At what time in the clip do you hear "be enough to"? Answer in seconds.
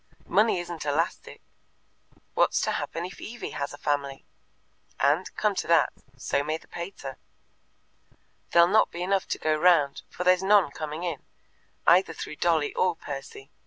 8.89-9.37